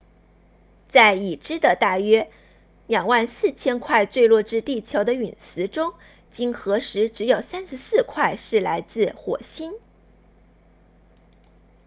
[0.89, 2.31] 在已知的大约
[2.87, 5.93] 24,000 块坠落至地球的陨石中
[6.31, 9.73] 经核实只有34块是来自火星